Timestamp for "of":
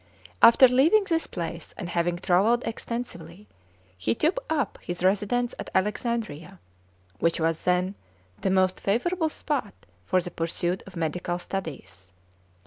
10.87-10.95